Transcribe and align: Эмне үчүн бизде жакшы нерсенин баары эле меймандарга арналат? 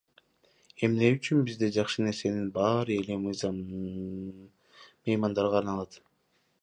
Эмне 0.85 1.09
үчүн 1.17 1.43
бизде 1.49 1.67
жакшы 1.75 2.05
нерсенин 2.05 2.47
баары 2.55 2.95
эле 3.03 3.17
меймандарга 3.27 5.61
арналат? 5.61 6.01